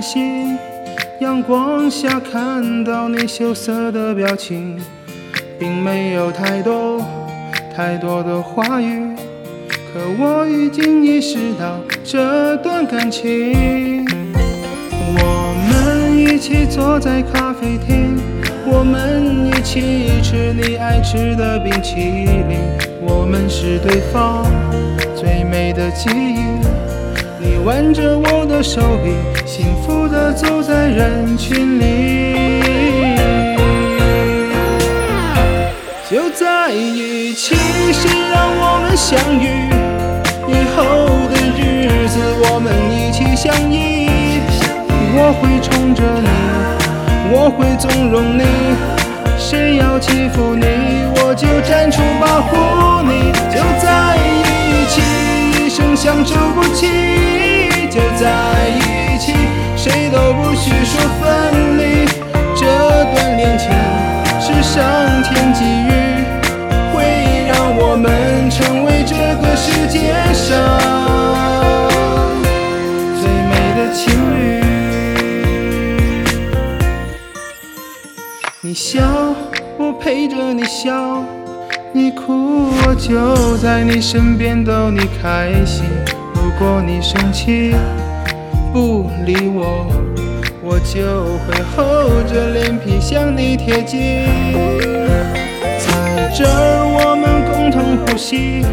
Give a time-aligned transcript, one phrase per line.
[0.00, 0.56] 心，
[1.20, 4.78] 阳光下看到你羞涩的表情，
[5.58, 7.04] 并没有太多
[7.74, 9.14] 太多的话语，
[9.92, 14.04] 可我已经意识到这段感情。
[15.14, 18.18] 我们一起坐在咖啡厅，
[18.66, 22.58] 我们一起吃你爱吃的冰淇淋，
[23.00, 24.44] 我们是对方
[25.14, 26.91] 最美的记忆。
[27.44, 32.36] 你挽着我的手臂，幸福的走在人群里。
[36.08, 37.56] 就在一起，
[37.92, 39.68] 谁让我们相遇？
[40.46, 44.08] 以后的日子，我们一起相依。
[45.14, 46.28] 我会宠着你，
[47.34, 48.44] 我会纵容你。
[49.36, 50.64] 谁要欺负你，
[51.16, 53.32] 我就站出保护你。
[53.50, 55.02] 就在一起，
[55.64, 57.21] 一生相守不弃。
[61.20, 62.06] 分离。
[62.54, 62.66] 这
[63.14, 63.70] 段恋情
[64.40, 64.82] 是上
[65.22, 65.90] 天给予，
[66.92, 66.96] 会
[67.48, 70.48] 让我们成为这个世界上
[73.20, 74.40] 最美的情侣。
[78.60, 79.02] 你笑，
[79.76, 81.24] 我陪着你笑；
[81.92, 85.84] 你哭，我就在你身边逗你开心。
[86.34, 87.74] 如果你生气
[88.72, 89.86] 不理我，
[90.72, 94.24] 我就会厚着脸皮向你贴近。
[95.78, 98.64] 在这儿我们共同呼吸，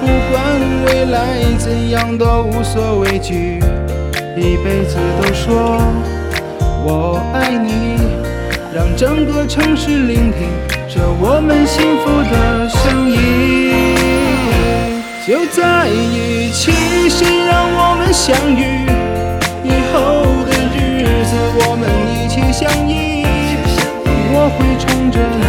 [0.00, 0.38] 不管
[0.86, 3.58] 未来怎样都无所畏惧，
[4.36, 5.82] 一辈子都说
[6.84, 7.98] 我爱你，
[8.72, 10.46] 让整个城市聆听
[10.88, 13.74] 着我们幸福的声音。
[15.26, 16.70] 就在一起，
[17.08, 18.73] 谁让我们相遇？
[22.54, 23.26] 相依。
[24.32, 25.44] 我会宠着你，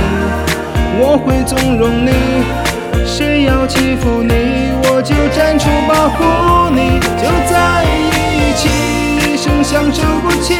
[1.00, 2.10] 我会纵容你。
[3.06, 4.34] 谁要欺负你，
[4.82, 7.00] 我就站出保护你。
[7.22, 8.70] 就在一起，
[9.22, 10.56] 一生相守不弃。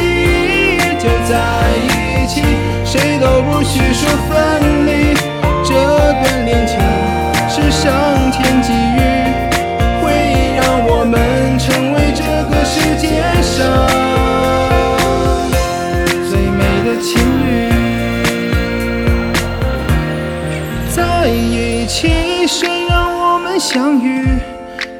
[1.00, 1.34] 就在
[1.82, 2.42] 一起，
[2.84, 5.35] 谁都不许说分离。
[21.98, 24.38] 起身，让我们相遇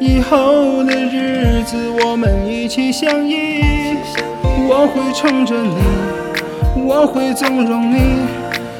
[0.00, 3.98] 以后的日子，我们一起相依。
[4.66, 5.76] 我会宠着你，
[6.82, 8.24] 我会纵容你。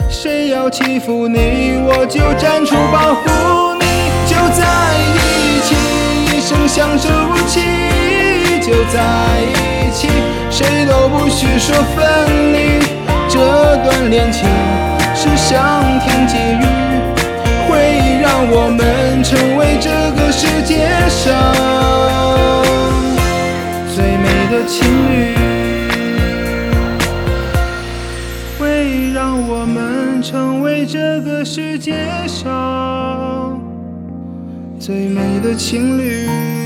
[0.09, 3.85] 谁要欺负你，我就站出保护你。
[4.25, 4.65] 就在
[5.13, 5.77] 一起，
[6.25, 7.61] 一生相守不弃。
[8.63, 8.99] 就在
[9.45, 10.09] 一起，
[10.51, 12.81] 谁都不许说分离。
[13.29, 14.49] 这段恋情
[15.15, 16.86] 是上天给予。
[18.39, 21.33] 让我们成为这个世界上
[23.95, 25.35] 最美的情侣，
[28.59, 31.95] 会让我们成为这个世界
[32.27, 33.59] 上
[34.79, 36.66] 最美的情侣。